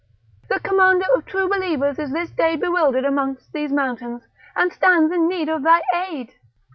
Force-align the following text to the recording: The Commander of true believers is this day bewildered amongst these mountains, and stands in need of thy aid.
The 0.49 0.59
Commander 0.59 1.05
of 1.15 1.25
true 1.27 1.47
believers 1.47 1.99
is 1.99 2.11
this 2.11 2.31
day 2.31 2.55
bewildered 2.55 3.05
amongst 3.05 3.53
these 3.53 3.71
mountains, 3.71 4.23
and 4.55 4.73
stands 4.73 5.13
in 5.13 5.27
need 5.29 5.47
of 5.47 5.61
thy 5.61 5.83
aid. 5.93 6.33